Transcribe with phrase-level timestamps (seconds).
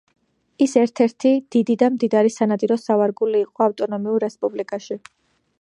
[0.65, 5.03] ის ერთ-ერთი დიდი და მდიდარი სანადირო სავარგული იყო ავტონომიურ რესპუბლიკაში.